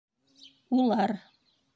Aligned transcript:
—Улар... 0.77 1.11